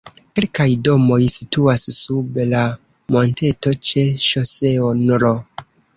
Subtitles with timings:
[0.37, 2.61] Kelkaj domoj situas sub la
[3.17, 5.29] monteto ĉe ŝoseo nr.